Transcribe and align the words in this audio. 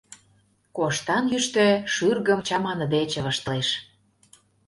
Коштан 0.75 1.23
йӱштӧ 1.31 1.67
шӱргым 1.93 2.39
чаманыде 2.47 3.01
чывыштылеш. 3.11 3.69